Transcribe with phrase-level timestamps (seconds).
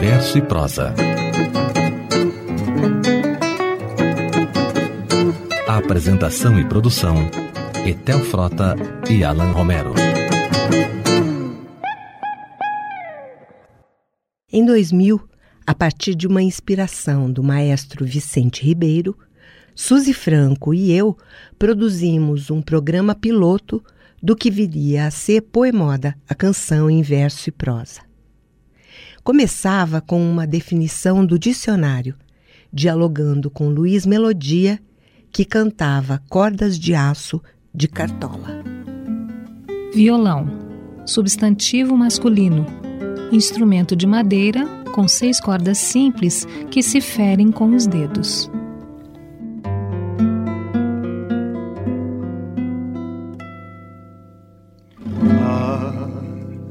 [0.00, 0.94] verso e prosa.
[5.68, 7.16] A apresentação e produção:
[7.86, 8.74] Etel Frota
[9.10, 9.92] e Alan Romero.
[14.50, 15.20] Em 2000,
[15.66, 19.14] a partir de uma inspiração do maestro Vicente Ribeiro,
[19.74, 21.14] Suzy Franco e eu
[21.58, 23.84] produzimos um programa piloto
[24.22, 28.09] do que viria a ser Poemoda, a canção em verso e prosa.
[29.22, 32.16] Começava com uma definição do dicionário,
[32.72, 34.80] dialogando com Luiz Melodia,
[35.30, 37.40] que cantava cordas de aço
[37.74, 38.62] de cartola.
[39.92, 40.48] Violão,
[41.04, 42.66] substantivo masculino,
[43.30, 48.50] instrumento de madeira com seis cordas simples que se ferem com os dedos.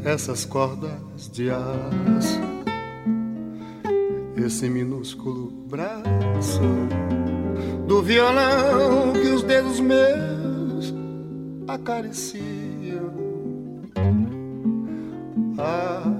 [0.09, 2.41] Essas cordas de aço,
[4.35, 6.61] esse minúsculo braço
[7.87, 10.95] do violão que os dedos meus
[11.67, 13.13] acariciam.
[15.59, 16.11] Ah,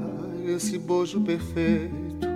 [0.45, 2.27] esse bojo perfeito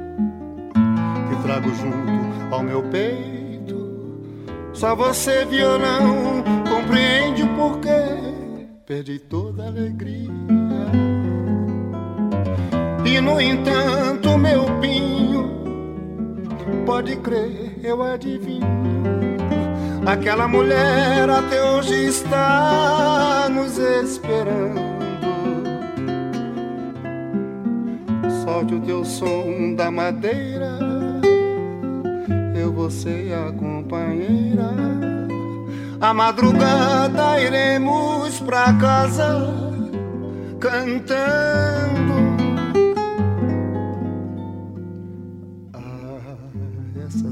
[1.29, 3.91] que trago junto ao meu peito.
[4.73, 8.33] Só você, violão, compreende o porquê.
[8.87, 10.52] Perdi toda a alegria
[13.13, 15.47] e no entanto, meu pinho,
[16.83, 18.65] pode crer, eu adivinho.
[20.03, 24.81] Aquela mulher até hoje está nos esperando.
[28.43, 30.79] Solte o teu som da madeira,
[32.59, 34.73] eu vou ser a companheira.
[36.01, 39.53] A madrugada iremos pra casa
[40.59, 42.32] cantando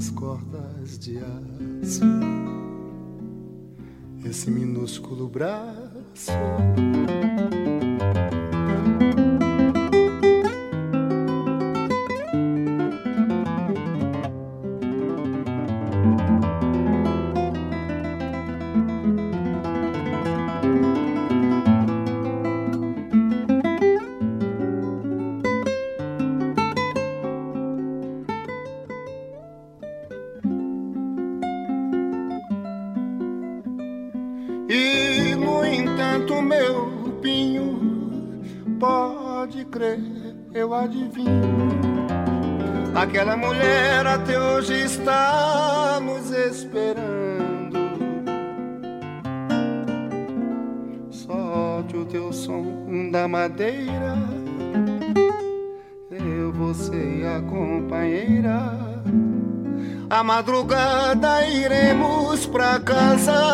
[0.10, 2.04] cordas de aço,
[4.26, 6.32] esse minúsculo braço
[42.96, 47.80] Aquela mulher até hoje está nos esperando.
[51.10, 54.16] Solte o teu som da madeira.
[56.12, 58.78] Eu, você e a companheira.
[60.10, 63.51] A madrugada iremos pra casa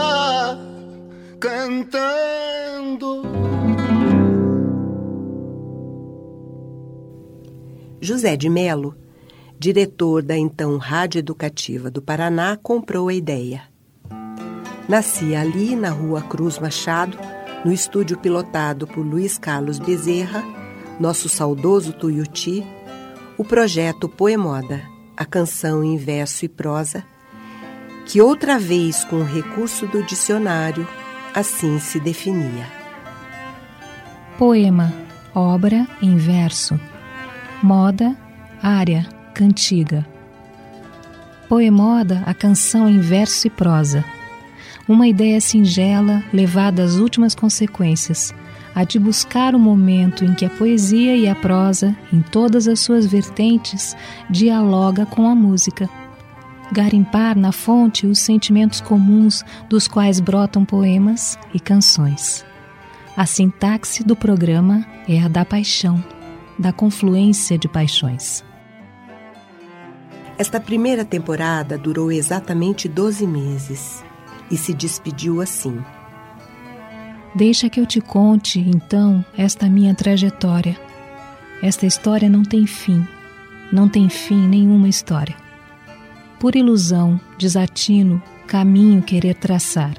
[8.17, 8.97] José de Melo
[9.59, 13.61] diretor da então Rádio Educativa do Paraná, comprou a ideia.
[14.89, 17.15] Nascia ali, na rua Cruz Machado,
[17.63, 20.43] no estúdio pilotado por Luiz Carlos Bezerra,
[20.99, 22.65] nosso saudoso Tuiuti,
[23.37, 24.81] o projeto Poemoda,
[25.15, 27.03] a canção em verso e prosa,
[28.07, 30.87] que outra vez, com o recurso do dicionário,
[31.35, 32.65] assim se definia.
[34.39, 34.91] Poema,
[35.35, 36.79] obra em verso.
[37.63, 38.15] Moda,
[38.61, 40.05] área, cantiga.
[41.49, 44.05] Poemoda, a canção em verso e prosa.
[44.87, 48.31] Uma ideia singela, levada às últimas consequências,
[48.75, 52.79] a de buscar o momento em que a poesia e a prosa, em todas as
[52.79, 53.97] suas vertentes,
[54.29, 55.89] dialoga com a música.
[56.71, 62.45] Garimpar na fonte os sentimentos comuns dos quais brotam poemas e canções.
[63.15, 66.03] A sintaxe do programa é a da paixão,
[66.57, 68.43] da confluência de paixões.
[70.37, 74.03] Esta primeira temporada durou exatamente 12 meses
[74.51, 75.83] e se despediu assim.
[77.35, 80.79] Deixa que eu te conte, então, esta minha trajetória.
[81.61, 83.05] Esta história não tem fim,
[83.71, 85.35] não tem fim nenhuma história.
[86.39, 89.95] Por ilusão, desatino, caminho querer traçar.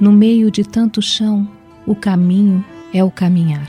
[0.00, 1.48] No meio de tanto chão,
[1.86, 3.68] o caminho é o caminhar.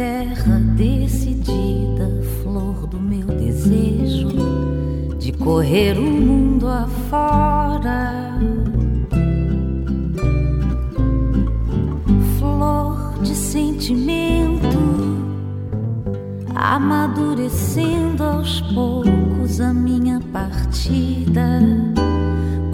[0.00, 2.08] Terra decidida,
[2.42, 4.30] flor do meu desejo
[5.18, 8.34] de correr o mundo afora.
[12.38, 14.78] Flor de sentimento,
[16.54, 21.60] amadurecendo aos poucos a minha partida.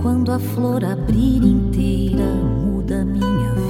[0.00, 2.22] Quando a flor abrir inteira,
[2.62, 3.65] muda minha vida.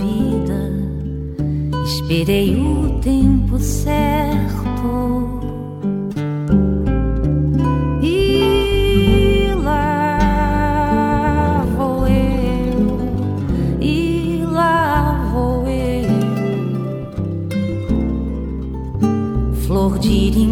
[2.08, 4.46] Esperei o tempo certo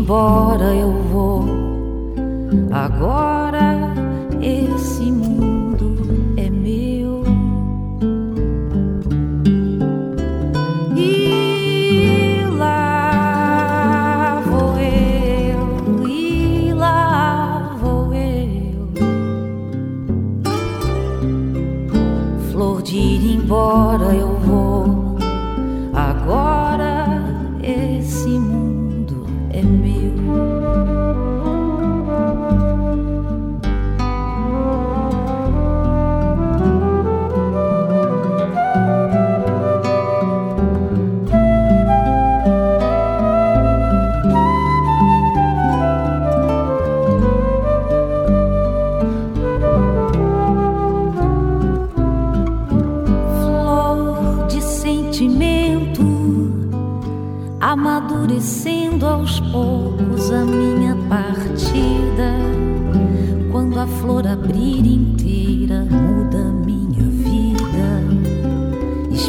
[0.05, 1.45] embora eu vou.
[2.71, 3.34] Agora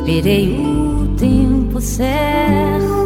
[0.07, 3.04] Esperei o tempo certo.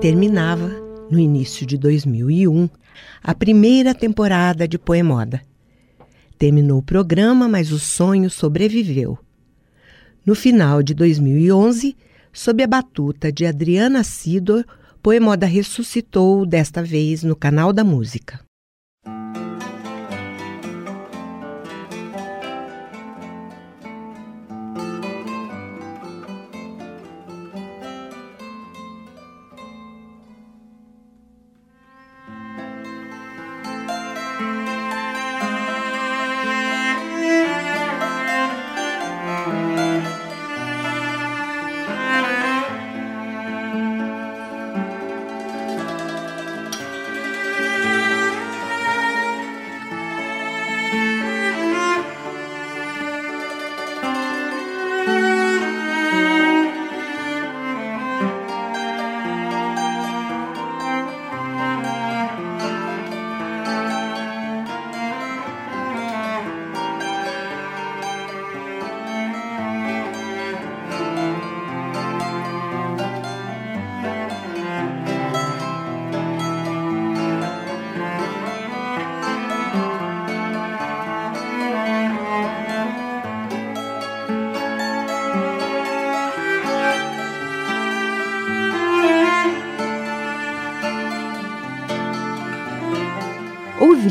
[0.00, 0.70] Terminava,
[1.10, 2.70] no início de 2001,
[3.22, 5.42] a primeira temporada de Poemoda.
[6.38, 9.18] Terminou o programa, mas o sonho sobreviveu.
[10.24, 11.94] No final de 2011,
[12.32, 14.64] sob a batuta de Adriana Sidor,
[15.02, 18.40] Poemoda ressuscitou, desta vez no canal da música.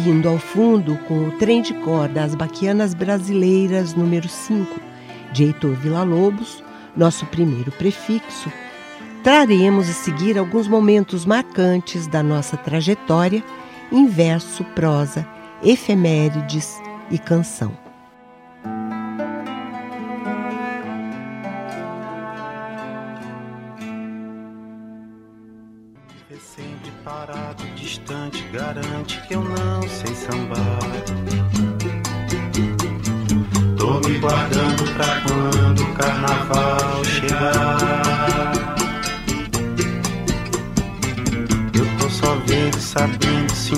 [0.10, 4.82] Ouvindo ao fundo com o trem de corda As Baquianas Brasileiras número 5,
[5.32, 6.63] de Heitor Villa-Lobos,
[6.98, 8.51] nosso primeiro prefixo,
[9.24, 13.44] traremos a seguir alguns momentos marcantes da nossa trajetória
[13.92, 15.28] em verso, prosa,
[15.62, 17.88] efemérides e canção.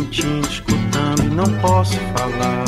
[0.02, 2.66] Sentindo, escutando e não posso falar.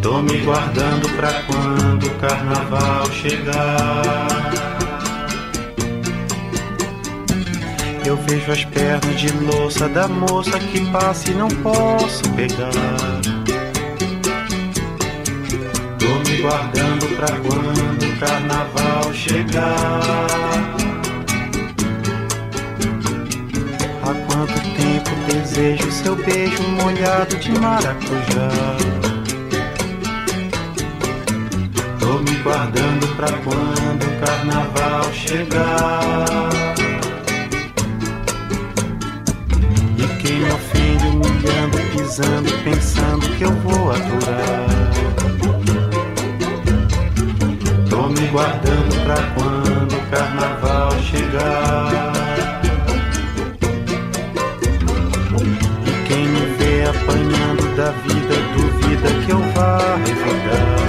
[0.00, 4.52] Tô me guardando pra quando o carnaval chegar.
[8.06, 12.70] Eu vejo as pernas de louça da moça que passa e não posso pegar.
[15.98, 20.53] Tô me guardando pra quando o carnaval chegar.
[24.76, 28.50] Tempo desejo seu beijo molhado de maracujá.
[31.98, 36.74] Tô me guardando pra quando o carnaval chegar.
[40.24, 44.64] quem me ofende, humilhando, pisando, pensando que eu vou aturar.
[47.90, 52.43] Tô me guardando pra quando o carnaval chegar.
[57.76, 60.84] Da vida, duvida que eu vá revidar.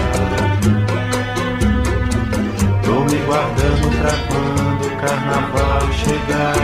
[2.84, 6.56] Tô me guardando pra quando o carnaval chegar.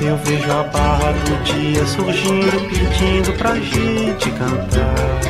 [0.00, 5.20] Eu vejo a barra do dia surgindo, pedindo pra gente cantar.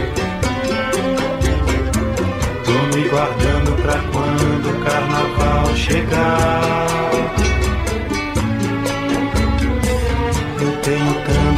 [2.64, 7.11] Tô me guardando pra quando o carnaval chegar.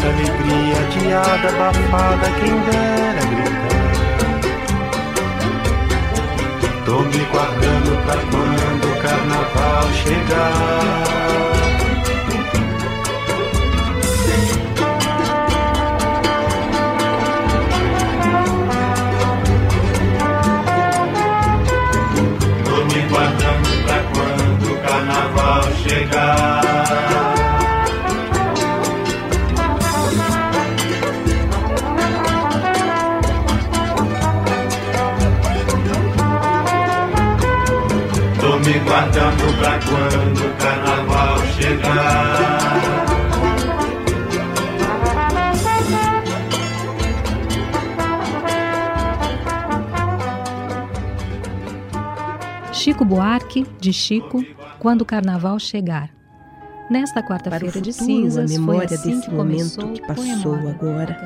[0.04, 3.92] Tanta alegria, adiada, abafada, quem dera gritar.
[6.84, 11.04] Tô me guardando pra quando o carnaval chegar.
[53.62, 54.44] De Chico,
[54.78, 56.11] Quando o Carnaval Chegar.
[56.90, 61.16] Nesta quarta-feira de cinzas, a memória assim desse que momento que passou agora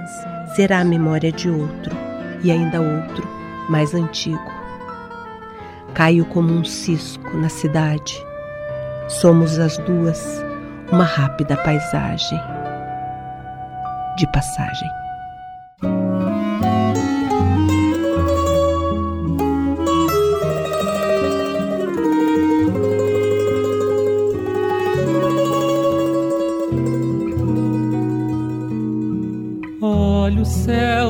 [0.54, 1.96] será a memória de outro,
[2.44, 3.26] e ainda outro,
[3.68, 4.52] mais antigo.
[5.94, 8.14] Caio como um cisco na cidade.
[9.08, 10.44] Somos as duas
[10.92, 12.40] uma rápida paisagem
[14.16, 14.97] de passagem.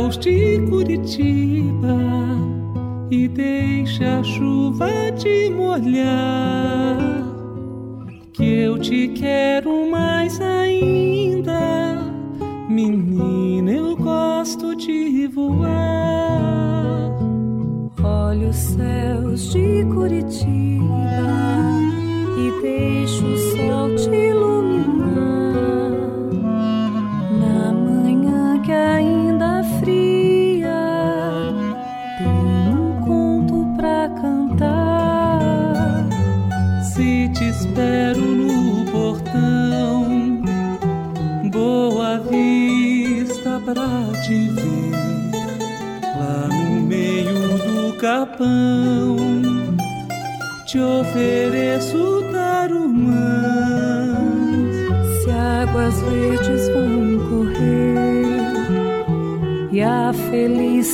[0.09, 1.99] Céus de Curitiba
[3.11, 6.99] e deixa a chuva te molhar.
[8.33, 11.99] Que eu te quero mais ainda,
[12.69, 15.69] menina, eu gosto de voar.
[18.03, 20.78] Olha os céus de Curitiba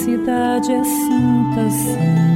[0.05, 2.34] felicidade é santa assim,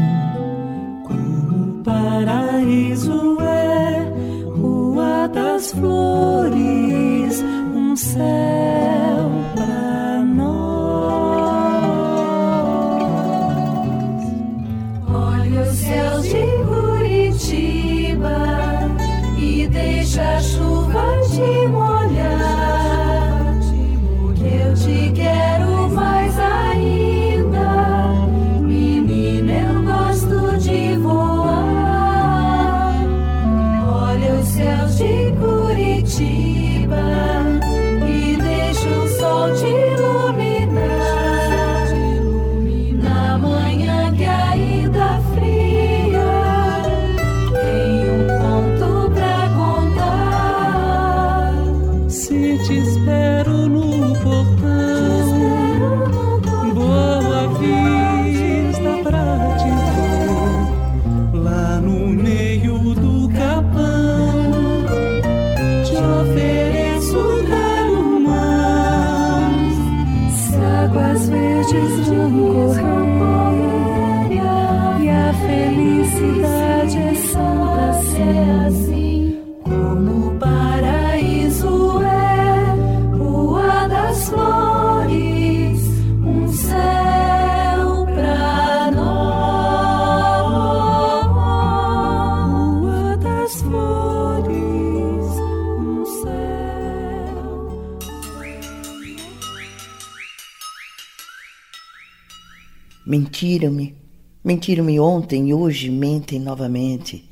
[103.39, 103.95] Mentiram-me.
[104.43, 107.25] Mentiram-me ontem e hoje mentem novamente.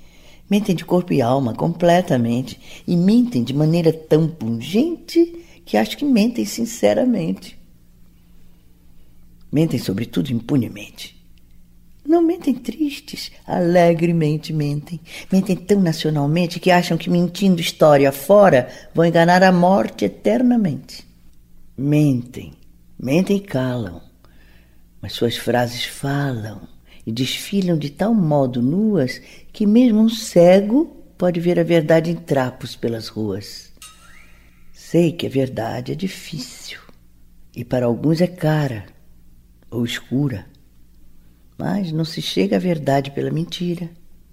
[0.49, 2.61] Mentem de corpo e alma, completamente.
[2.87, 7.59] E mentem de maneira tão pungente que acho que mentem sinceramente.
[9.51, 11.17] Mentem, sobretudo, impunemente.
[12.07, 15.01] Não mentem tristes, alegremente mentem.
[15.33, 21.05] Mentem tão nacionalmente que acham que mentindo história fora vão enganar a morte eternamente.
[21.77, 22.53] Mentem,
[22.97, 24.06] mentem e calam,
[25.07, 26.67] mas suas frases falam
[27.07, 32.17] e desfilam de tal modo nuas que mesmo um cego pode ver a verdade em
[32.17, 33.73] trapos pelas ruas.
[34.73, 36.81] Sei que a verdade é difícil
[37.55, 38.87] e para alguns é cara
[39.71, 40.45] ou escura,
[41.57, 43.89] mas não se chega à verdade pela mentira,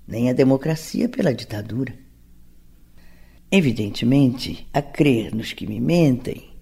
[0.08, 1.94] nem à democracia pela ditadura.
[3.52, 6.53] Evidentemente, a crer nos que me mentem,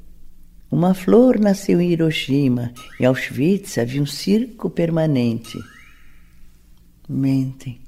[0.71, 5.59] uma flor nasceu em Hiroshima, em Auschwitz havia um circo permanente.
[7.09, 7.81] Mentem.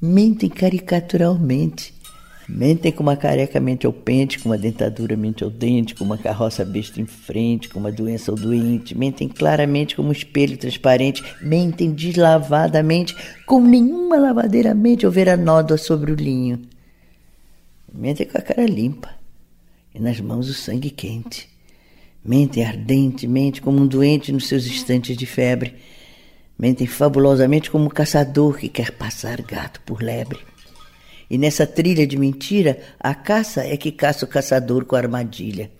[0.00, 1.94] Mentem caricaturalmente.
[2.46, 6.16] Mentem com uma careca mente ao pente, com uma dentadura mente ao dente, com uma
[6.16, 8.96] carroça besta em frente, com uma doença ao doente.
[8.96, 11.22] Mentem claramente como um espelho transparente.
[11.42, 16.60] Mentem deslavadamente, como nenhuma lavadeira mente a nódoa sobre o linho.
[17.92, 19.10] Mentem com a cara limpa
[19.94, 21.47] e nas mãos o sangue quente.
[22.28, 25.76] Mentem ardentemente como um doente nos seus instantes de febre.
[26.58, 30.38] Mentem fabulosamente como um caçador que quer passar gato por lebre.
[31.30, 35.70] E nessa trilha de mentira, a caça é que caça o caçador com a armadilha.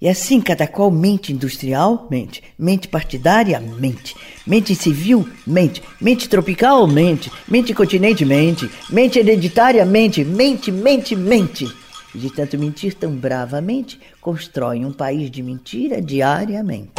[0.00, 2.42] E assim cada qual mente industrial, mente.
[2.58, 4.16] Mente partidária, mente.
[4.46, 5.82] Mente civil, mente.
[6.00, 7.30] Mente tropical, mente.
[7.46, 8.70] Mente continente, mente.
[8.88, 10.24] Mente hereditária, mente.
[10.24, 11.68] Mente, mente, mente.
[12.12, 16.92] De tanto mentir tão bravamente, constroem um país de mentira diariamente.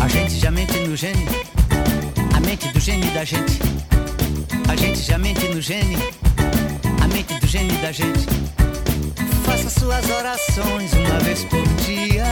[0.00, 1.26] A gente já mente no gene,
[2.34, 3.58] a mente do gene da gente.
[4.68, 5.96] A gente já mente no gene,
[7.48, 8.26] gene da gente.
[9.46, 12.26] Faça suas orações uma vez por dia.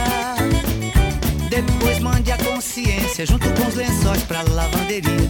[1.49, 5.29] Depois mande a consciência junto com os lençóis pra lavanderia.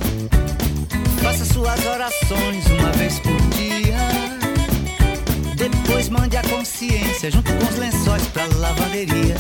[1.24, 3.98] Faça suas orações uma vez por dia.
[5.56, 9.36] Depois mande a consciência junto com os lençóis pra lavanderia.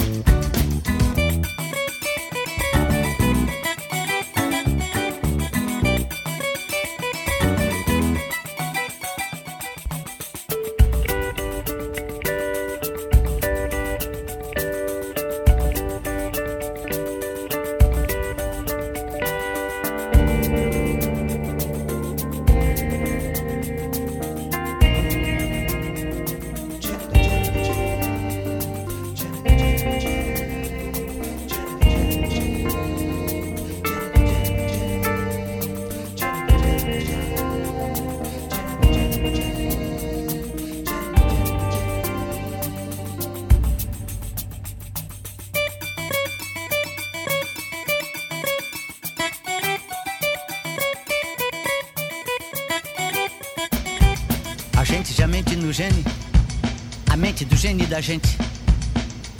[57.97, 58.37] Da gente.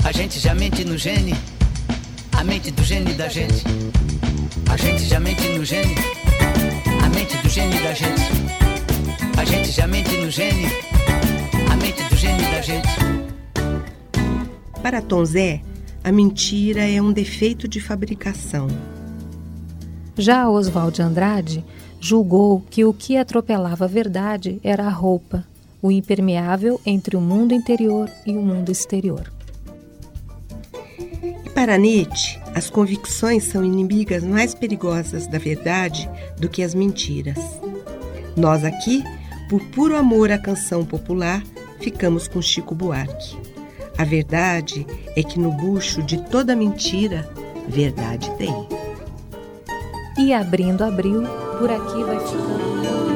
[0.04, 1.36] A gente já mente no gene,
[2.32, 3.63] a mente do gene da gente.
[4.67, 5.93] A gente já mente no gene,
[7.06, 8.32] a mente do gene da gente.
[9.38, 10.65] A gente já mente no gene,
[11.72, 12.88] a mente do gene da gente.
[14.82, 15.62] Para Tom Zé,
[16.04, 18.65] a mentira é um defeito de fabricação.
[20.17, 21.65] Já Oswald de Andrade
[22.00, 25.46] julgou que o que atropelava a verdade era a roupa,
[25.82, 29.32] o impermeável entre o mundo interior e o mundo exterior.
[31.46, 36.10] E para Nietzsche, as convicções são inimigas mais perigosas da verdade
[36.40, 37.38] do que as mentiras.
[38.36, 39.04] Nós aqui,
[39.50, 41.44] por puro amor à canção popular,
[41.80, 43.38] ficamos com Chico Buarque.
[43.98, 44.86] A verdade
[45.16, 47.28] é que no bucho de toda mentira,
[47.68, 48.54] verdade tem.
[50.18, 51.24] E abrindo abril,
[51.60, 53.07] Por aqui vai ficando.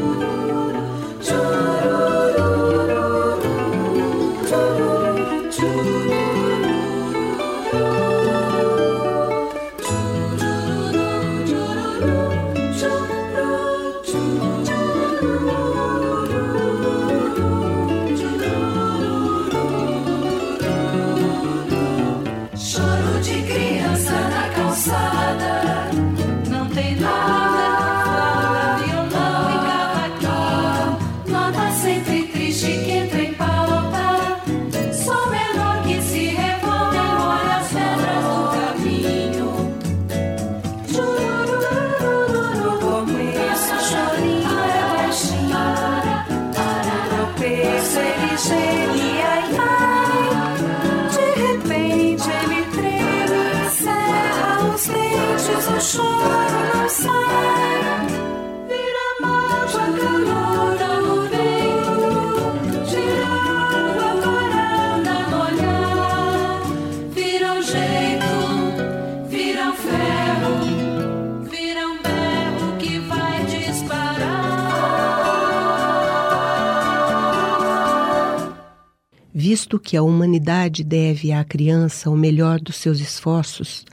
[79.51, 83.83] Visto que a humanidade deve à criança o melhor dos seus esforços,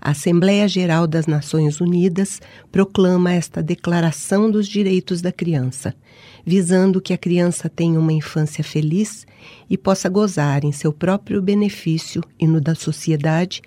[0.00, 5.94] a Assembleia Geral das Nações Unidas proclama esta Declaração dos Direitos da Criança,
[6.44, 9.24] visando que a criança tenha uma infância feliz
[9.70, 13.62] e possa gozar em seu próprio benefício e no da sociedade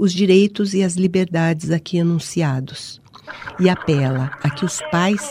[0.00, 3.00] os direitos e as liberdades aqui anunciados.
[3.60, 5.22] E apela a que os pais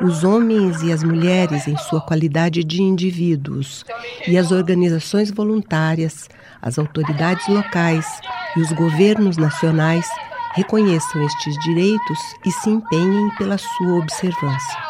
[0.00, 3.84] os homens e as mulheres em sua qualidade de indivíduos
[4.26, 6.28] e as organizações voluntárias,
[6.62, 8.06] as autoridades locais
[8.56, 10.06] e os governos nacionais
[10.54, 14.87] reconheçam estes direitos e se empenhem pela sua observância.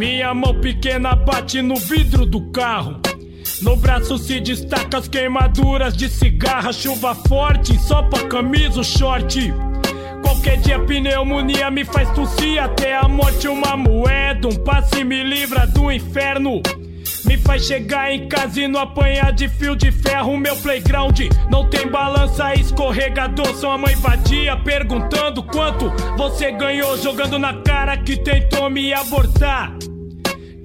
[0.00, 2.98] Minha mão pequena bate no vidro do carro.
[3.60, 9.52] No braço se destaca as queimaduras de cigarra, chuva forte, só pra camisa, short.
[10.22, 13.46] Qualquer dia pneumonia me faz tossir até a morte.
[13.46, 16.62] Uma moeda, um passe me livra do inferno.
[17.26, 20.34] Me faz chegar em casa e não apanhar de fio de ferro.
[20.38, 23.54] Meu playground não tem balança, escorregador.
[23.54, 29.76] Sua mãe vadia perguntando quanto você ganhou, jogando na cara que tentou me abortar.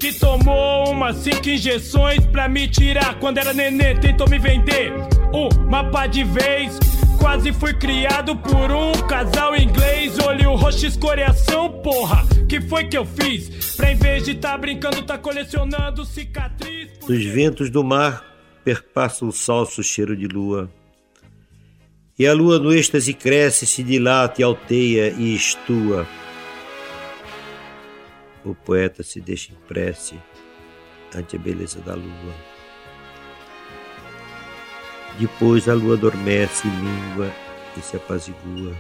[0.06, 4.94] Que tomou umas cinco injeções pra me tirar quando era nenê, tentou me vender
[5.34, 6.78] uma pá de vez.
[7.18, 10.20] Quase fui criado por um casal inglês.
[10.20, 12.24] Olho roxo, escoriação, porra.
[12.48, 13.76] Que foi que eu fiz?
[13.76, 17.00] Pra em vez de tá brincando, tá colecionando cicatriz.
[17.00, 18.24] Dos ventos do mar
[18.64, 20.70] perpassa o salso cheiro de lua.
[22.20, 26.08] E a lua no êxtase cresce, se dilata e alteia e estua
[28.46, 30.22] o poeta se deixa em prece
[31.14, 32.34] ante a beleza da lua.
[35.20, 37.32] Depois a lua adormece mingua
[37.76, 38.76] e se apazigua.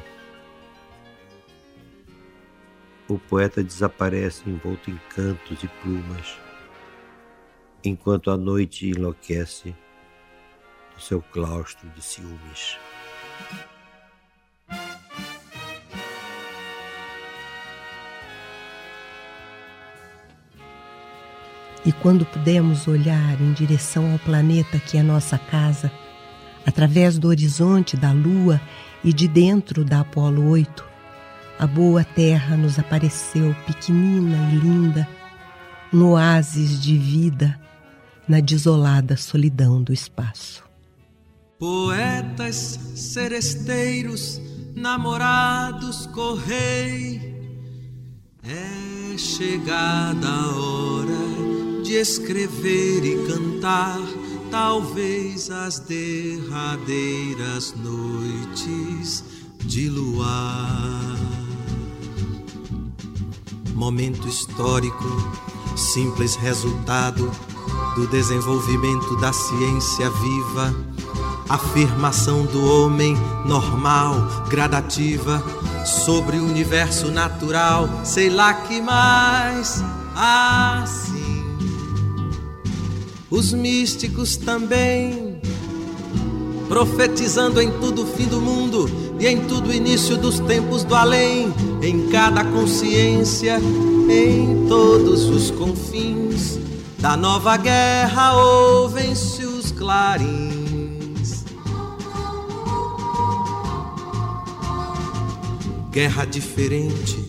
[3.07, 6.37] O poeta desaparece envolto em cantos e plumas,
[7.83, 9.75] enquanto a noite enlouquece
[10.93, 12.77] no seu claustro de ciúmes.
[21.85, 25.91] E quando pudermos olhar em direção ao planeta que é nossa casa,
[26.65, 28.59] através do horizonte da Lua
[29.03, 30.83] e de dentro da Apolo 8,
[31.59, 35.07] a boa terra nos apareceu pequenina e linda,
[35.93, 37.59] um oásis de vida
[38.27, 40.63] na desolada solidão do espaço.
[41.59, 44.41] Poetas, seresteiros,
[44.75, 47.35] namorados, correi,
[48.43, 51.34] é chegada a hora
[51.85, 53.99] de escrever e cantar,
[54.49, 59.23] talvez as derradeiras noites
[59.59, 61.15] de luar.
[63.75, 65.05] Momento histórico,
[65.77, 67.31] simples resultado
[67.95, 70.75] do desenvolvimento da ciência viva,
[71.47, 75.43] afirmação do homem normal, gradativa,
[75.85, 79.83] sobre o universo natural, sei lá que mais.
[80.15, 81.04] Assim
[83.29, 85.39] os místicos também,
[86.67, 90.95] profetizando em tudo o fim do mundo e em tudo o início dos tempos do
[90.95, 93.59] além, em cada consciência,
[94.09, 96.59] em todos os confins
[96.99, 101.45] da nova guerra, ouvem-se os clarins.
[105.91, 107.24] Guerra diferente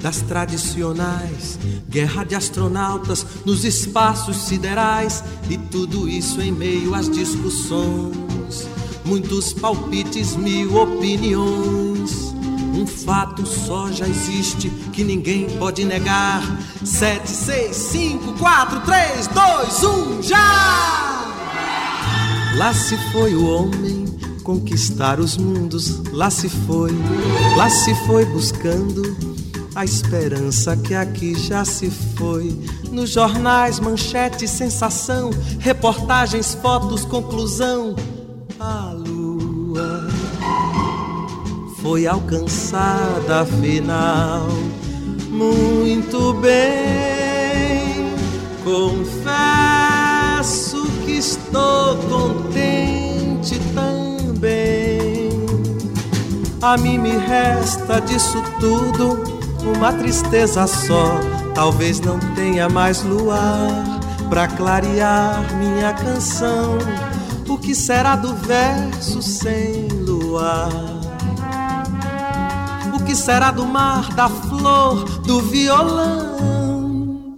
[0.00, 1.58] das tradicionais,
[1.88, 8.68] guerra de astronautas nos espaços siderais e tudo isso em meio às discussões,
[9.04, 12.30] muitos palpites, mil opiniões.
[12.74, 16.42] Um fato só já existe que ninguém pode negar.
[16.82, 21.20] Sete, seis, cinco, quatro, três, dois, um, já!
[22.56, 24.06] Lá se foi o homem
[24.42, 26.00] conquistar os mundos.
[26.12, 26.92] Lá se foi,
[27.56, 29.39] lá se foi buscando
[29.80, 32.54] a esperança que aqui já se foi.
[32.92, 37.96] Nos jornais, manchete, sensação, reportagens, fotos, conclusão.
[38.58, 40.06] A lua
[41.80, 44.48] foi alcançada afinal.
[45.30, 48.12] Muito bem,
[48.62, 49.32] confesso
[51.06, 55.30] que estou contente também.
[56.60, 61.20] A mim me resta disso tudo uma tristeza só.
[61.54, 66.78] Talvez não tenha mais luar para clarear minha canção.
[67.48, 70.70] O que será do verso sem luar?
[72.94, 77.36] O que será do mar, da flor, do violão?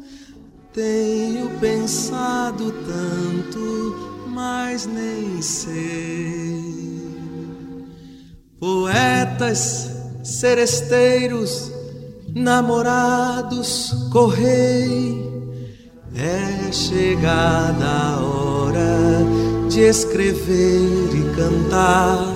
[0.72, 6.62] Tenho pensado tanto, mas nem sei.
[8.60, 9.90] Poetas,
[10.22, 11.71] seresteiros,
[12.34, 15.30] namorados, correi.
[16.14, 19.24] É chegada a hora
[19.68, 22.34] de escrever e cantar.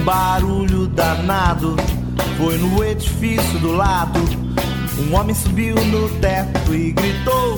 [0.05, 1.77] barulho danado.
[2.37, 4.21] Foi no edifício do lado.
[4.99, 7.57] Um homem subiu no teto e gritou,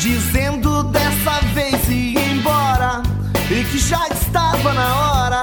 [0.00, 3.02] dizendo dessa vez ir embora.
[3.50, 5.42] E que já estava na hora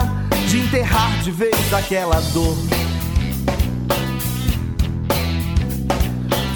[0.49, 2.57] de enterrar de vez aquela dor.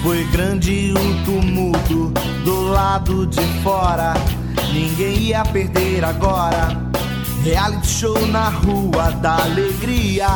[0.02, 2.12] Foi grande o tumulto
[2.44, 4.14] do lado de fora.
[4.72, 6.91] Ninguém ia perder agora.
[7.44, 10.28] Reality show na rua da alegria.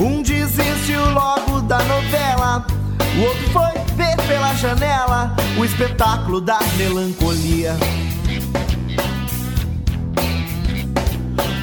[0.00, 2.66] Um desistiu logo da novela.
[3.18, 7.76] O outro foi ver pela janela o espetáculo da melancolia.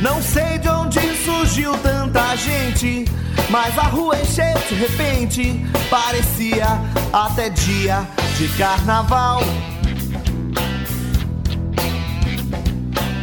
[0.03, 3.05] Não sei de onde surgiu tanta gente,
[3.49, 5.65] mas a rua encheu de repente.
[5.89, 6.67] Parecia
[7.11, 9.41] até dia de carnaval.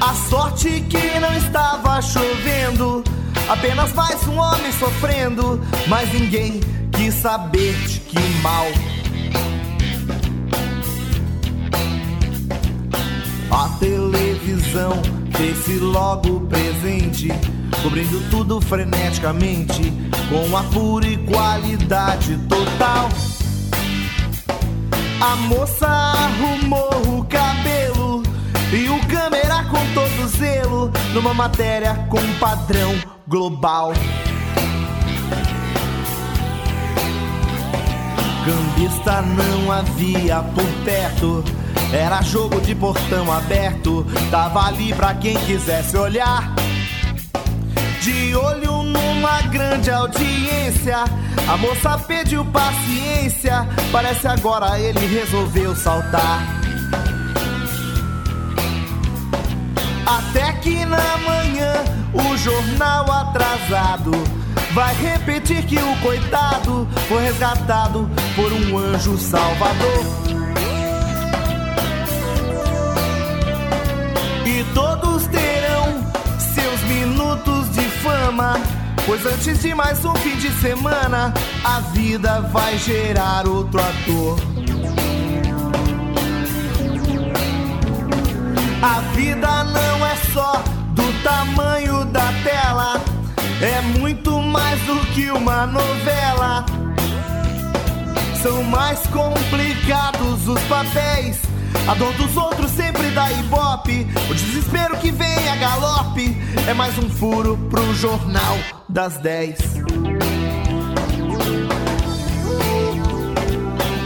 [0.00, 3.02] A sorte que não estava chovendo,
[3.48, 6.60] apenas mais um homem sofrendo, mas ninguém
[6.92, 8.66] quis saber de que mal.
[13.50, 14.92] A televisão
[15.36, 17.28] fez-se logo presente,
[17.82, 19.92] cobrindo tudo freneticamente,
[20.28, 23.08] com a pura qualidade total.
[25.20, 27.97] A moça arrumou o cabelo
[28.72, 32.94] e o câmera com todo zelo, numa matéria com padrão
[33.26, 33.92] global.
[38.44, 41.44] Cambista não havia por perto.
[41.92, 44.06] Era jogo de portão aberto.
[44.30, 46.54] Tava ali pra quem quisesse olhar.
[48.02, 51.04] De olho numa grande audiência.
[51.46, 53.66] A moça pediu paciência.
[53.90, 56.57] Parece agora ele resolveu saltar.
[60.08, 64.10] Até que na manhã o jornal atrasado
[64.72, 70.04] vai repetir que o coitado foi resgatado por um anjo salvador.
[74.46, 76.02] E todos terão
[76.38, 78.54] seus minutos de fama,
[79.04, 84.57] pois antes de mais um fim de semana, a vida vai gerar outro ator.
[88.80, 90.62] A vida não é só
[90.92, 93.00] do tamanho da tela,
[93.60, 96.64] é muito mais do que uma novela.
[98.40, 101.40] São mais complicados os papéis.
[101.88, 104.06] A dor dos outros sempre dá ibope.
[104.30, 106.36] O desespero que vem a galope
[106.68, 108.56] é mais um furo pro jornal
[108.88, 109.58] das 10.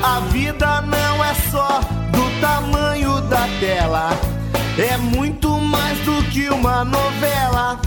[0.03, 1.81] A vida não é só
[2.11, 4.11] do tamanho da tela,
[4.79, 7.81] é muito mais do que uma novela.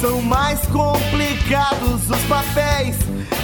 [0.00, 2.96] São mais complicados os papéis.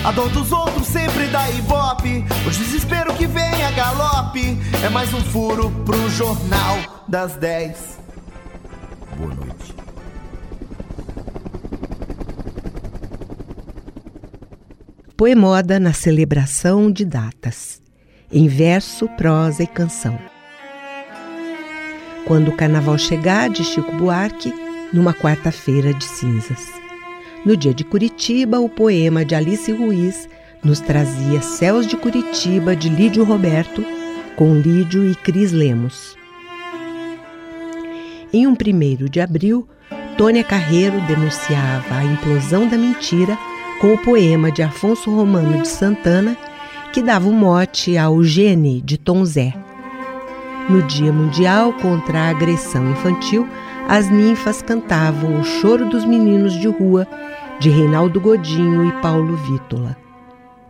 [0.04, 2.24] A dor dos outros sempre dá ibope.
[2.46, 7.98] O desespero que vem a galope é mais um furo pro jornal das 10.
[9.16, 9.74] Boa noite.
[15.16, 17.83] Poemoda na celebração de datas,
[18.33, 20.18] em verso, prosa e canção.
[22.31, 24.55] Quando o carnaval chegar de Chico Buarque,
[24.93, 26.64] numa quarta-feira de cinzas.
[27.45, 30.29] No dia de Curitiba, o poema de Alice Ruiz
[30.62, 33.85] nos trazia Céus de Curitiba de Lídio Roberto,
[34.37, 36.16] com Lídio e Cris Lemos.
[38.33, 39.69] Em um primeiro de abril,
[40.16, 43.37] Tônia Carreiro denunciava a implosão da mentira
[43.81, 46.37] com o poema de Afonso Romano de Santana,
[46.93, 49.53] que dava o mote ao Gene de Tom Zé.
[50.70, 53.44] No Dia Mundial contra a Agressão Infantil,
[53.88, 57.09] as ninfas cantavam O Choro dos Meninos de Rua,
[57.59, 59.96] de Reinaldo Godinho e Paulo Vítola.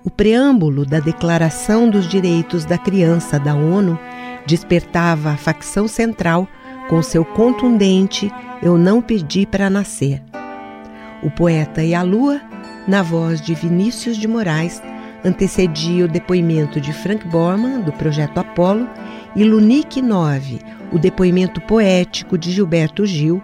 [0.02, 3.98] O preâmbulo da Declaração dos Direitos da Criança da ONU
[4.46, 6.48] despertava a facção central
[6.88, 8.32] com seu contundente
[8.62, 10.22] Eu não pedi para nascer.
[11.22, 12.40] O poeta e a lua,
[12.88, 14.82] na voz de Vinícius de Moraes,
[15.22, 18.88] antecedia o depoimento de Frank Borman, do Projeto Apolo,
[19.34, 20.60] e Lunique 9,
[20.92, 23.42] o depoimento poético de Gilberto Gil,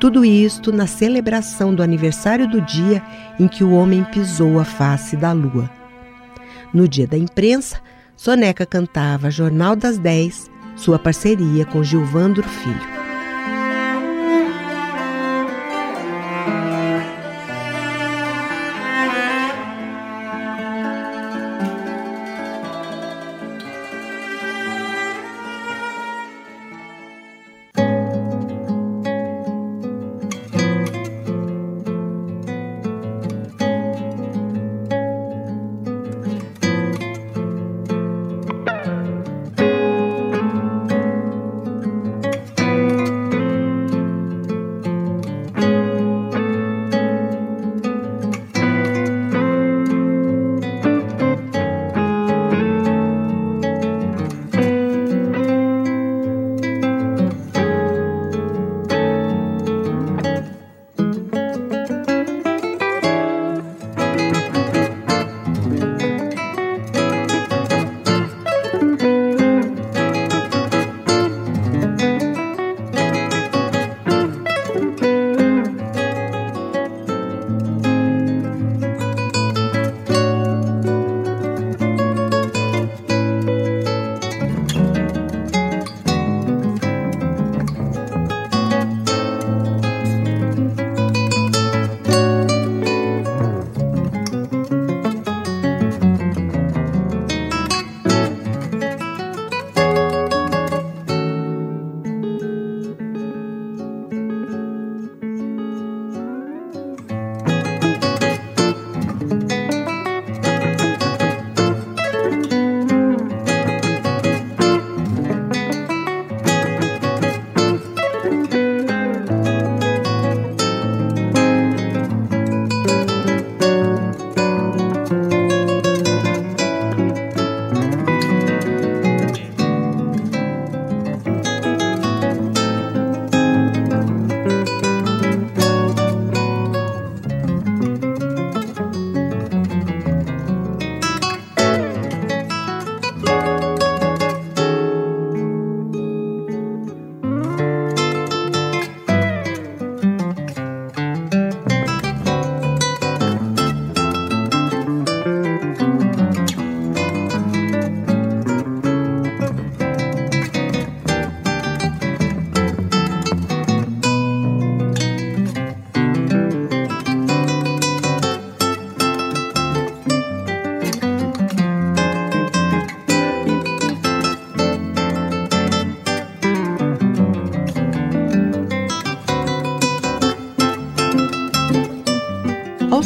[0.00, 3.02] tudo isto na celebração do aniversário do dia
[3.38, 5.70] em que o homem pisou a face da lua.
[6.72, 7.80] No dia da imprensa,
[8.16, 12.99] Soneca cantava Jornal das Dez, sua parceria com Gilvandro Filho.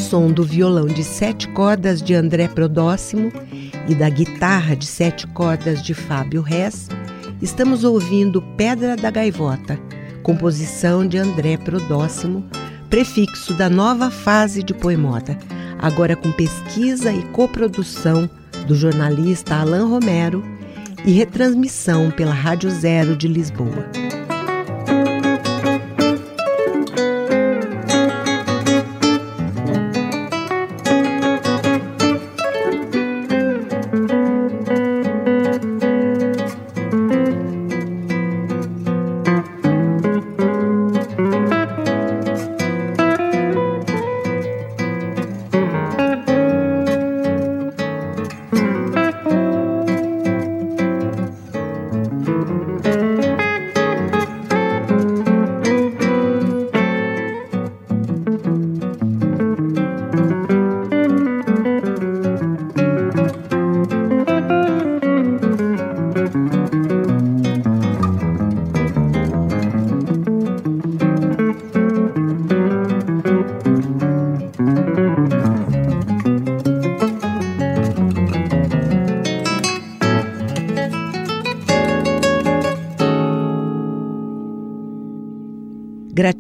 [0.05, 3.33] Som do violão de sete cordas de André Prodóximo
[3.89, 6.89] e da guitarra de sete cordas de Fábio Rez,
[7.41, 9.79] estamos ouvindo Pedra da Gaivota,
[10.23, 12.45] composição de André Prodóximo,
[12.91, 15.39] prefixo da nova fase de Poemoda,
[15.79, 18.29] agora com pesquisa e coprodução
[18.67, 20.45] do jornalista Alain Romero
[21.07, 24.04] e retransmissão pela Rádio Zero de Lisboa.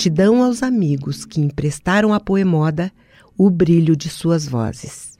[0.04, 2.92] Gratidão aos amigos que emprestaram à Poemoda
[3.38, 5.16] o brilho de suas vozes.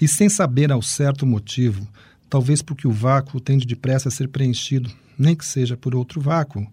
[0.00, 1.86] E sem saber ao certo o motivo,
[2.28, 6.66] talvez porque o vácuo tende depressa a ser preenchido, nem que seja por outro vácuo,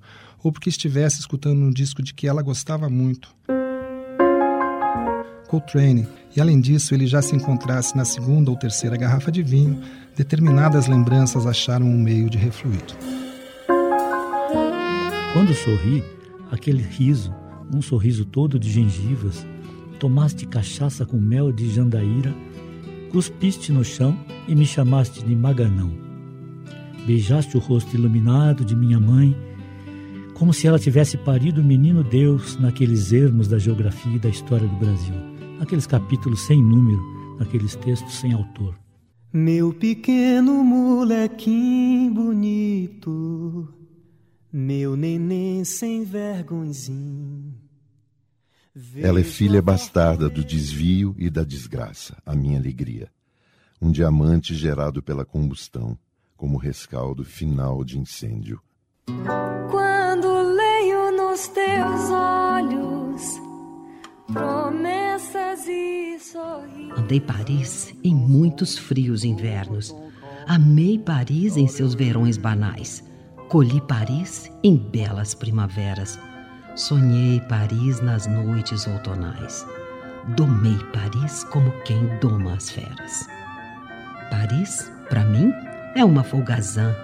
[0.44, 3.30] ou porque estivesse escutando um disco de que ela gostava muito.
[5.48, 9.80] Coltrane, e além disso ele já se encontrasse na segunda ou terceira garrafa de vinho,
[10.18, 12.82] determinadas lembranças acharam um meio de refluir.
[15.32, 16.04] Quando sorri,
[16.52, 17.32] aquele riso,
[17.74, 19.46] um sorriso todo de gengivas,
[20.00, 22.34] tomaste cachaça com mel de jandaíra,
[23.12, 24.18] cuspiste no chão
[24.48, 25.92] e me chamaste de Maganão.
[27.06, 29.36] Beijaste o rosto iluminado de minha mãe,
[30.34, 34.68] como se ela tivesse parido o menino Deus naqueles ermos da geografia e da história
[34.68, 35.16] do Brasil,
[35.60, 37.02] naqueles capítulos sem número,
[37.40, 38.76] naqueles textos sem autor.
[39.34, 43.82] Meu pequeno molequinho bonito
[44.54, 47.41] meu neném sem vergonzinho.
[48.96, 53.12] Ela é filha bastarda do desvio e da desgraça, a minha alegria.
[53.82, 55.98] Um diamante gerado pela combustão,
[56.38, 58.62] como rescaldo final de incêndio.
[59.70, 63.42] Quando leio nos teus olhos
[64.34, 66.98] promessas e sorrisos.
[66.98, 69.94] Andei Paris em muitos frios invernos.
[70.48, 73.04] Amei Paris em seus verões banais.
[73.50, 76.18] Colhi Paris em belas primaveras.
[76.76, 79.66] Sonhei Paris nas noites outonais.
[80.36, 83.28] Domei Paris como quem doma as feras.
[84.30, 85.52] Paris, para mim,
[85.96, 86.96] é uma folgazã,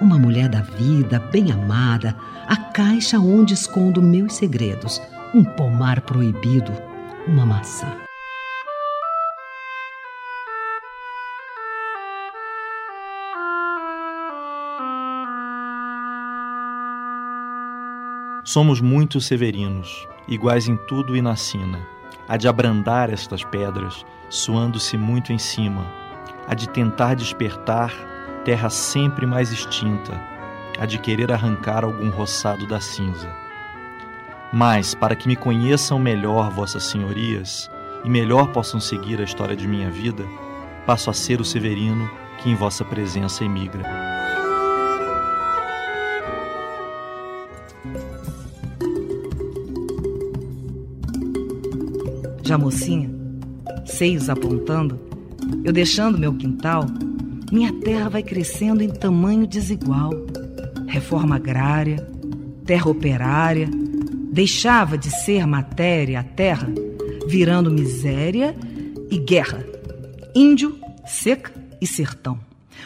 [0.00, 2.16] uma mulher da vida, bem amada,
[2.46, 5.02] a caixa onde escondo meus segredos,
[5.34, 6.72] um pomar proibido,
[7.26, 7.99] uma maçã.
[18.52, 21.86] Somos muitos severinos, iguais em tudo e na sina.
[22.28, 25.86] Há de abrandar estas pedras, suando-se muito em cima.
[26.48, 27.94] Há de tentar despertar
[28.44, 30.20] terra sempre mais extinta.
[30.80, 33.32] Há de querer arrancar algum roçado da cinza.
[34.52, 37.70] Mas, para que me conheçam melhor, vossas senhorias,
[38.04, 40.26] e melhor possam seguir a história de minha vida,
[40.84, 44.19] passo a ser o severino que em vossa presença emigra.
[52.50, 53.08] Já mocinha,
[53.84, 54.98] seios apontando,
[55.62, 56.84] eu deixando meu quintal,
[57.52, 60.10] minha terra vai crescendo em tamanho desigual.
[60.88, 62.04] Reforma agrária,
[62.66, 63.70] terra operária,
[64.32, 66.66] deixava de ser matéria a terra,
[67.28, 68.56] virando miséria
[69.08, 69.64] e guerra.
[70.34, 70.76] Índio,
[71.06, 72.36] seca e sertão.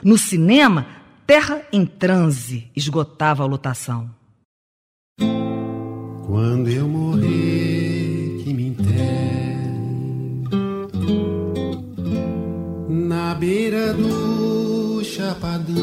[0.02, 0.88] No cinema,
[1.26, 4.10] terra em transe esgotava a lotação.
[6.26, 7.53] Quando eu morrer,
[13.35, 15.74] na beira do chapadão.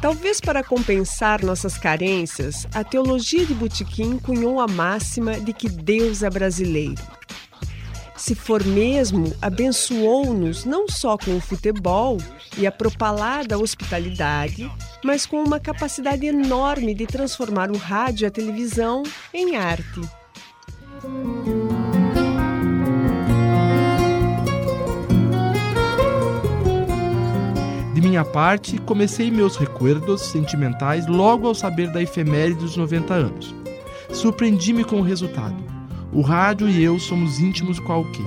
[0.00, 6.22] Talvez para compensar nossas carências, a teologia de Botequim cunhou a máxima de que Deus
[6.22, 7.19] é brasileiro.
[8.20, 12.18] Se for mesmo, abençoou-nos não só com o futebol
[12.58, 14.70] e a propalada hospitalidade,
[15.02, 19.02] mas com uma capacidade enorme de transformar o rádio e a televisão
[19.32, 20.02] em arte.
[27.94, 33.54] De minha parte, comecei meus recuerdos sentimentais logo ao saber da efeméride dos 90 anos.
[34.12, 35.69] Surpreendi-me com o resultado.
[36.12, 38.26] O rádio e eu somos íntimos qualquer.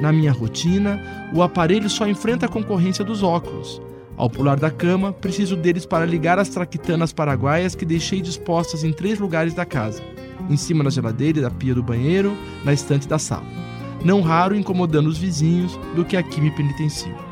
[0.00, 3.82] Na minha rotina, o aparelho só enfrenta a concorrência dos óculos.
[4.16, 8.92] Ao pular da cama, preciso deles para ligar as traquitanas paraguaias que deixei dispostas em
[8.92, 10.02] três lugares da casa:
[10.48, 13.46] em cima da geladeira e da pia do banheiro, na estante da sala.
[14.04, 17.27] Não raro incomodando os vizinhos do que aqui me penitencio.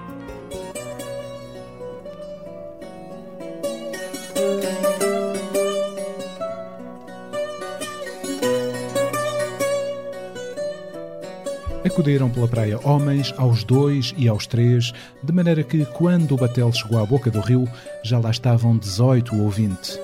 [11.96, 14.92] Acudiram pela praia homens aos dois e aos três,
[15.22, 17.66] de maneira que, quando o batel chegou à boca do rio,
[18.02, 19.98] já lá estavam 18 ou 20.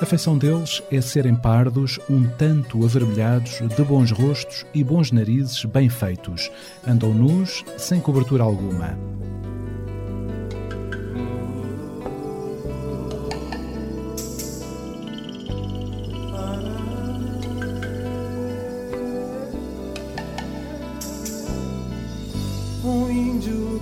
[0.00, 5.66] A feição deles é serem pardos, um tanto avermelhados, de bons rostos e bons narizes
[5.66, 6.50] bem feitos.
[6.88, 8.98] Andam nus, sem cobertura alguma.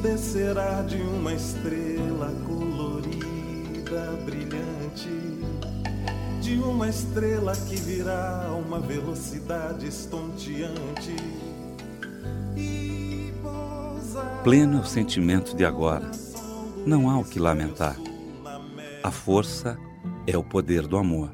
[0.03, 5.09] Descerá de uma estrela colorida, brilhante,
[6.41, 11.17] de uma estrela que virá a uma velocidade estonteante.
[14.43, 16.11] Pleno é o sentimento de agora.
[16.85, 17.97] Não há o que lamentar.
[19.03, 19.79] A força
[20.27, 21.31] é o poder do amor.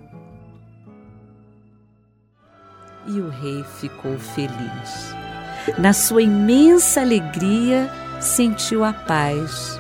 [3.07, 5.28] E o rei ficou feliz.
[5.77, 7.91] Na sua imensa alegria,
[8.21, 9.79] sentiu a paz.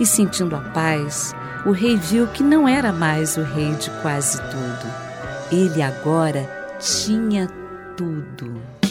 [0.00, 4.40] E sentindo a paz, o rei viu que não era mais o rei de quase
[4.42, 4.92] tudo.
[5.50, 6.48] Ele agora
[6.80, 7.48] tinha
[7.96, 8.81] tudo.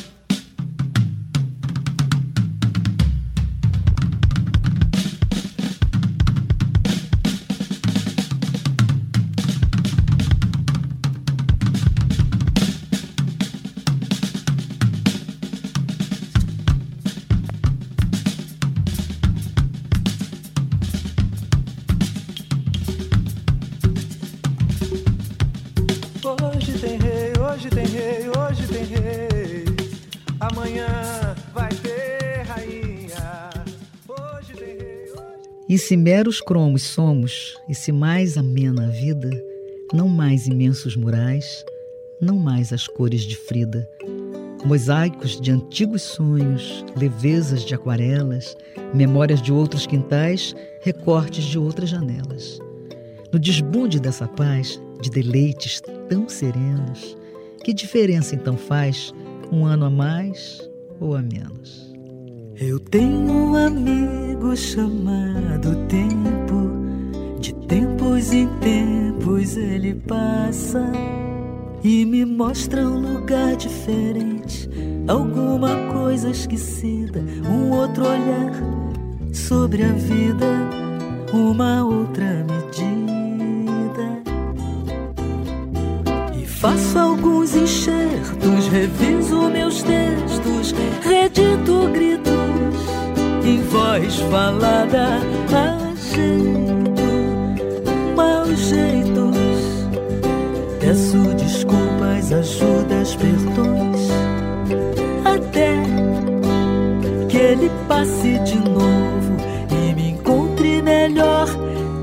[35.82, 39.30] Se meros cromos somos, e se mais amena a vida,
[39.92, 41.66] não mais imensos murais,
[42.22, 43.90] não mais as cores de Frida,
[44.64, 48.56] mosaicos de antigos sonhos, levezas de aquarelas,
[48.94, 52.60] memórias de outros quintais, recortes de outras janelas.
[53.34, 57.18] No desbunde dessa paz, de deleites tão serenos,
[57.64, 59.12] que diferença então faz
[59.52, 60.62] um ano a mais
[61.00, 61.91] ou a menos?
[62.64, 66.70] Eu tenho um amigo chamado Tempo.
[67.40, 70.92] De tempos em tempos ele passa
[71.84, 74.70] e me mostra um lugar diferente,
[75.08, 78.54] alguma coisa esquecida, um outro olhar
[79.34, 80.46] sobre a vida,
[81.34, 84.22] uma outra medida.
[86.40, 92.31] E faço alguns enxertos, reviso meus textos, redito gritos
[93.44, 97.02] em voz falada, ajeito,
[98.16, 99.42] maus jeitos.
[100.80, 104.10] Peço desculpas, ajudas, perdões,
[105.26, 105.78] até
[107.30, 109.38] que ele passe de novo
[109.72, 111.48] e me encontre melhor,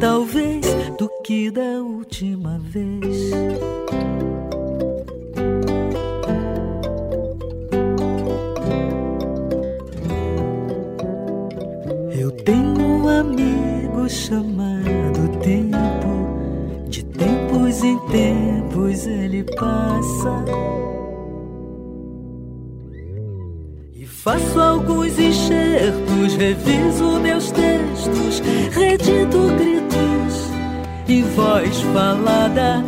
[0.01, 0.67] talvez,
[0.99, 3.68] do que da última vez.
[14.29, 20.45] Chamado tempo, de tempos em tempos ele passa.
[23.95, 30.51] E faço alguns enxertos, reviso meus textos, redito gritos
[31.09, 32.85] em voz falada,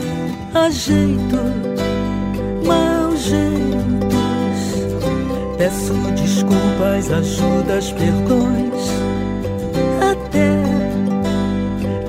[0.53, 1.39] ajeito,
[2.67, 3.71] mau jeitos.
[5.57, 8.60] Peço desculpas, ajudas, perdões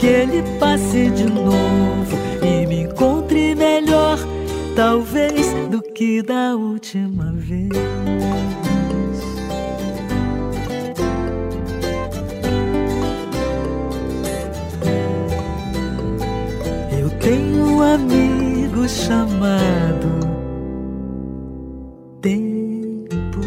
[0.01, 4.17] que ele passe de novo e me encontre melhor,
[4.75, 7.69] talvez, do que da última vez.
[16.99, 20.19] Eu tenho um amigo chamado
[22.23, 23.41] Tempo.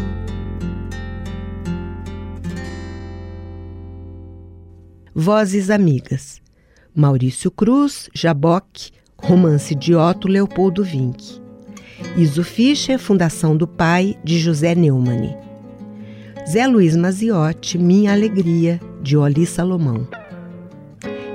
[5.13, 6.44] Vozes Amigas.
[6.95, 11.41] Maurício Cruz, Jaboque, romance de Otto Leopoldo Vinck.
[12.15, 15.35] Iso Fischer, Fundação do Pai, de José Neumann.
[16.49, 20.07] Zé Luiz Maziotti, Minha Alegria, de Oli Salomão.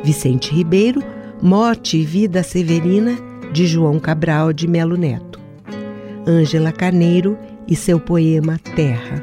[0.03, 1.03] Vicente Ribeiro,
[1.43, 3.19] Morte e Vida Severina,
[3.53, 5.39] de João Cabral de Melo Neto.
[6.27, 7.37] Ângela Carneiro
[7.69, 9.23] e seu poema Terra.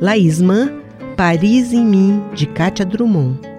[0.00, 0.80] Laís Mann,
[1.16, 3.49] Paris em Mim, de Cátia Drummond.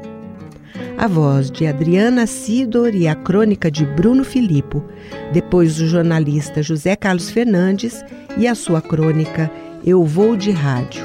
[1.02, 4.82] A voz de Adriana Sidor e a crônica de Bruno Filippo,
[5.34, 8.06] depois o jornalista José Carlos Fernandes
[8.38, 9.52] e a sua crônica
[9.86, 11.04] Eu Vou de Rádio.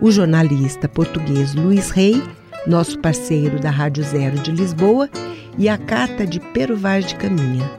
[0.00, 2.22] O jornalista português Luiz Rey
[2.66, 5.08] nosso parceiro da Rádio Zero de Lisboa,
[5.58, 7.70] e a carta de Pero Vaz de Caminha.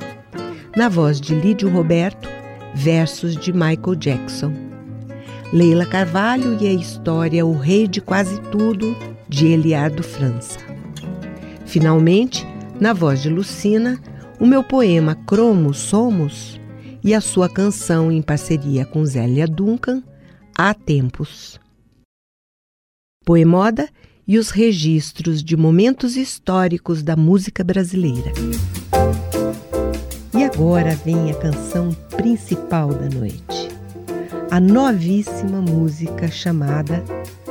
[0.75, 2.27] Na voz de Lídio Roberto,
[2.73, 4.53] versos de Michael Jackson.
[5.53, 8.95] Leila Carvalho e a história O Rei de Quase Tudo,
[9.29, 10.76] de Eliardo França.
[11.67, 12.47] Finalmente,
[12.79, 14.01] na voz de Lucina,
[14.39, 16.59] o meu poema Cromos Somos
[17.03, 20.01] e a sua canção em parceria com Zélia Duncan,
[20.57, 21.59] Há Tempos.
[23.25, 23.89] Poemoda
[24.25, 28.31] e os registros de momentos históricos da música brasileira.
[30.37, 33.67] E agora vem a canção principal da noite.
[34.49, 37.03] A novíssima música chamada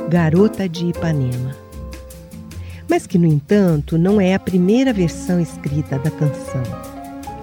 [0.09, 1.66] Garota de Ipanema.
[2.89, 6.63] Mas que, no entanto, não é a primeira versão escrita da canção.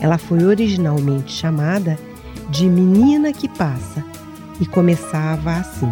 [0.01, 1.99] Ela foi originalmente chamada
[2.51, 4.05] de Menina que Passa
[4.61, 5.91] e começava assim.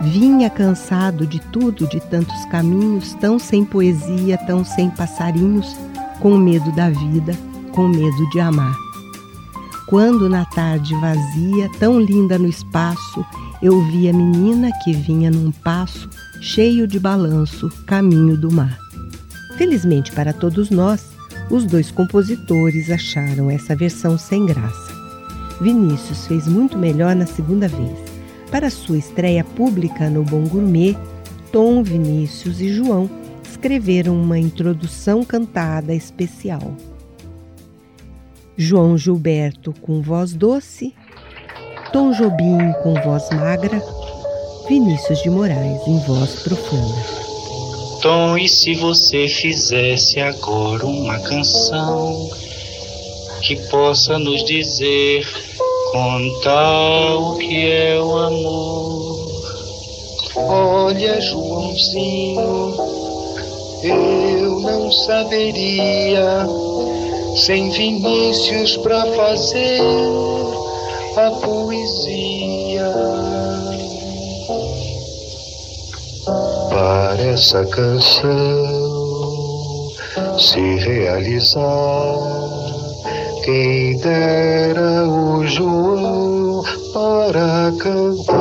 [0.00, 5.76] Vinha cansado de tudo, de tantos caminhos, tão sem poesia, tão sem passarinhos,
[6.20, 7.36] com medo da vida,
[7.72, 8.74] com medo de amar.
[9.86, 13.24] Quando na tarde vazia, tão linda no espaço,
[13.62, 16.08] eu vi a menina que vinha num passo
[16.44, 18.78] cheio de balanço, caminho do mar.
[19.56, 21.10] Felizmente para todos nós,
[21.50, 24.92] os dois compositores acharam essa versão sem graça.
[25.62, 27.98] Vinícius fez muito melhor na segunda vez.
[28.50, 30.94] Para sua estreia pública no Bom Gourmet,
[31.50, 33.08] Tom, Vinícius e João
[33.42, 36.76] escreveram uma introdução cantada especial.
[38.54, 40.94] João Gilberto com voz doce,
[41.90, 43.80] Tom Jobim com voz magra,
[44.68, 46.94] Vinícius de Moraes em voz profunda.
[48.00, 52.28] Tom, e se você fizesse agora uma canção
[53.42, 55.26] que possa nos dizer
[55.92, 59.28] contar o que é o amor.
[60.36, 62.74] Olha, Joãozinho,
[63.82, 66.46] eu não saberia
[67.36, 69.80] sem Vinícius para fazer
[71.16, 72.33] a poesia.
[77.24, 78.30] Essa canção
[80.38, 81.62] se realizar
[83.44, 86.62] quem dera o João
[86.92, 88.34] para cantar.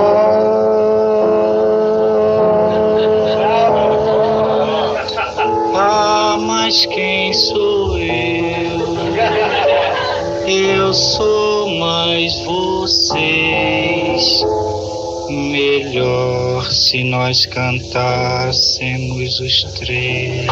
[5.76, 8.84] Ah, mas quem sou eu?
[10.46, 14.43] Eu sou mais vocês.
[15.34, 20.48] Melhor se nós cantássemos os três.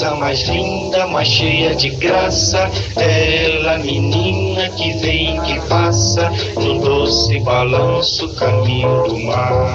[0.00, 2.70] coisa mais linda, mais cheia de graça.
[2.96, 9.74] Ela, menina que vem que passa, no doce balanço, caminho do mar.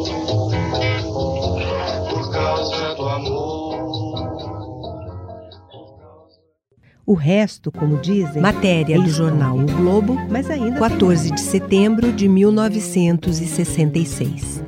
[7.11, 12.29] O resto, como dizem, matéria do jornal O Globo, mas ainda 14 de setembro de
[12.29, 14.63] 1966.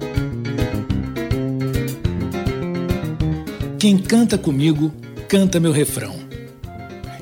[3.80, 4.92] Quem canta comigo,
[5.30, 6.16] canta meu refrão.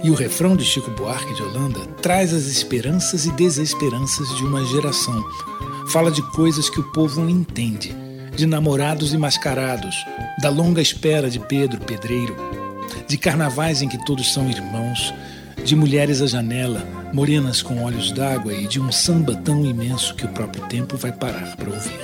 [0.03, 4.65] E o refrão de Chico Buarque de Holanda traz as esperanças e desesperanças de uma
[4.65, 5.23] geração.
[5.91, 7.95] Fala de coisas que o povo não entende,
[8.35, 9.95] de namorados e mascarados,
[10.41, 12.35] da longa espera de Pedro Pedreiro,
[13.07, 15.13] de carnavais em que todos são irmãos,
[15.63, 20.25] de mulheres à janela, morenas com olhos d'água e de um samba tão imenso que
[20.25, 21.99] o próprio tempo vai parar para ouvir.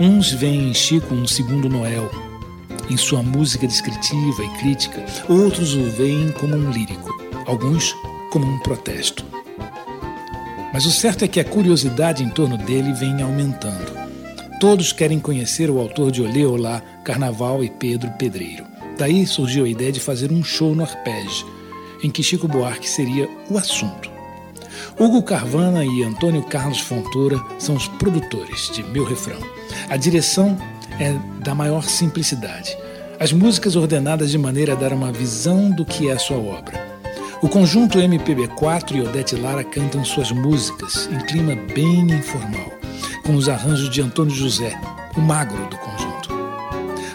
[0.00, 2.10] Uns veem em Chico um segundo Noel,
[2.90, 7.10] em sua música descritiva e crítica, outros o veem como um lírico,
[7.46, 7.94] alguns
[8.30, 9.24] como um protesto.
[10.72, 13.92] Mas o certo é que a curiosidade em torno dele vem aumentando.
[14.58, 18.64] Todos querem conhecer o autor de Olê Olá, Carnaval e Pedro Pedreiro.
[19.02, 21.44] Daí surgiu a ideia de fazer um show no Arpege,
[22.04, 24.08] em que Chico Buarque seria o assunto.
[24.96, 29.40] Hugo Carvana e Antônio Carlos Fontoura são os produtores de Meu Refrão.
[29.88, 30.56] A direção
[31.00, 32.78] é da maior simplicidade.
[33.18, 36.80] As músicas ordenadas de maneira a dar uma visão do que é a sua obra.
[37.42, 42.72] O conjunto MPB4 e Odete Lara cantam suas músicas em clima bem informal,
[43.26, 44.80] com os arranjos de Antônio José,
[45.16, 46.30] o magro do conjunto.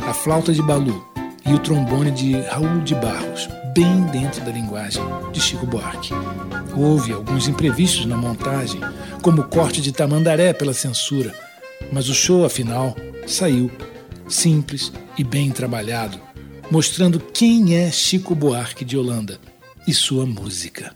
[0.05, 1.01] A flauta de Balu
[1.47, 6.11] e o trombone de Raul de Barros, bem dentro da linguagem de Chico Buarque.
[6.75, 8.81] Houve alguns imprevistos na montagem,
[9.21, 11.33] como o corte de Tamandaré pela censura,
[11.91, 12.95] mas o show, afinal,
[13.25, 13.71] saiu
[14.27, 16.19] simples e bem trabalhado,
[16.69, 19.39] mostrando quem é Chico Buarque de Holanda
[19.87, 20.93] e sua música.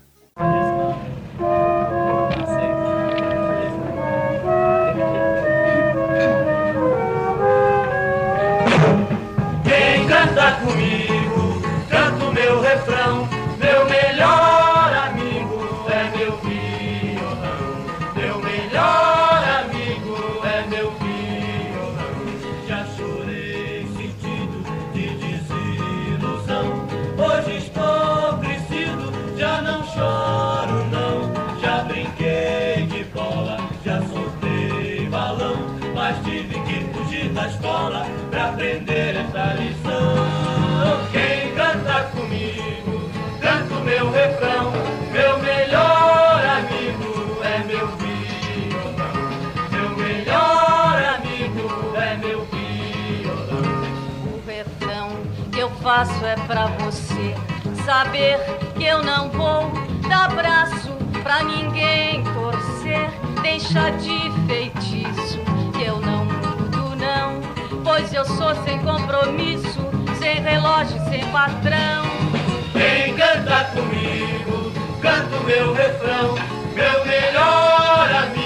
[55.52, 57.34] Que eu faço é pra você
[57.84, 58.38] saber
[58.74, 59.70] que eu não vou
[60.08, 60.90] dar braço
[61.22, 63.10] pra ninguém torcer.
[63.42, 65.38] Deixa de feitiço
[65.76, 67.40] que eu não mudo, não.
[67.84, 69.80] Pois eu sou sem compromisso,
[70.18, 72.02] sem relógio, sem patrão.
[72.72, 74.72] Quem canta comigo,
[75.02, 76.34] canta o meu refrão,
[76.74, 78.41] meu melhor amigo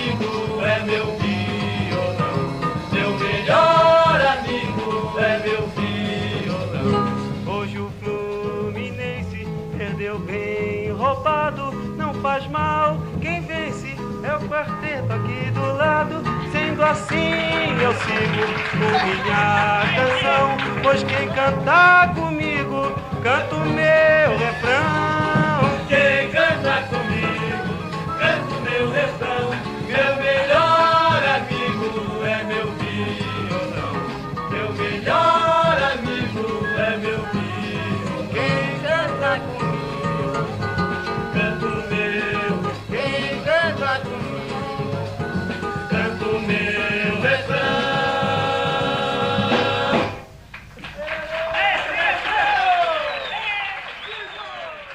[12.37, 16.23] faz mal, quem vence é o quarteto aqui do lado.
[16.53, 17.33] Sendo assim,
[17.81, 25.16] eu sigo com minha canção, pois quem cantar comigo, canta o meu refrão.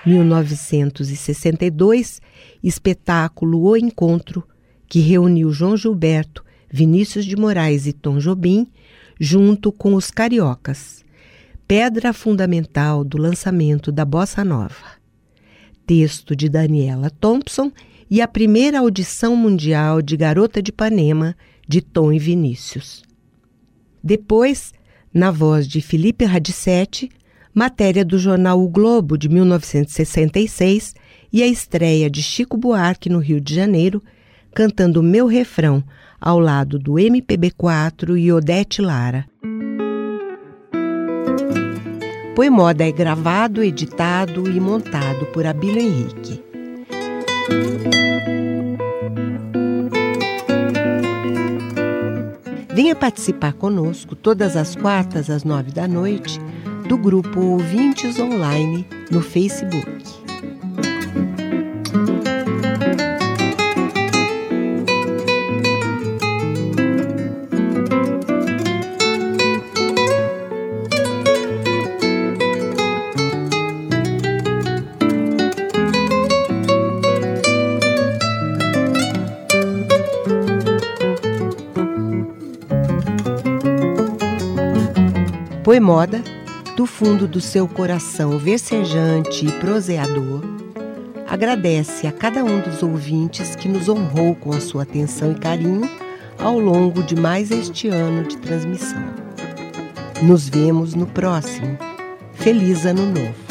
[0.06, 2.22] 1962,
[2.64, 4.44] espetáculo O Encontro,
[4.88, 8.68] que reuniu João Gilberto, Vinícius de Moraes e Tom Jobim,
[9.20, 11.06] junto com os cariocas.
[11.68, 15.00] Pedra fundamental do lançamento da Bossa Nova.
[15.86, 17.72] Texto de Daniela Thompson
[18.10, 21.36] e a primeira audição mundial de Garota de Ipanema,
[21.68, 23.04] de Tom e Vinícius.
[24.04, 24.74] Depois,
[25.14, 27.10] na voz de Felipe Radicetti,
[27.54, 30.96] matéria do jornal O Globo de 1966
[31.32, 34.02] e a estreia de Chico Buarque no Rio de Janeiro,
[34.54, 35.84] cantando Meu Refrão
[36.20, 39.26] ao lado do MPB4 e Odete Lara.
[42.36, 46.42] Poemoda é gravado, editado e montado por Abílio Henrique.
[52.74, 56.40] Venha participar conosco todas as quartas às nove da noite
[56.88, 59.90] do grupo Ouvintes Online no Facebook.
[85.64, 86.22] Poemoda,
[86.76, 90.42] do fundo do seu coração versejante e proseador,
[91.28, 95.90] agradece a cada um dos ouvintes que nos honrou com a sua atenção e carinho
[96.40, 99.04] ao longo de mais este ano de transmissão.
[100.24, 101.78] Nos vemos no próximo.
[102.34, 103.51] Feliz Ano Novo!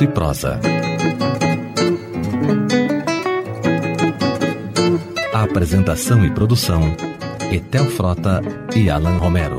[0.00, 0.58] E prosa.
[5.32, 6.96] A apresentação e produção:
[7.50, 8.40] Etel Frota
[8.74, 9.58] e Alan Romero.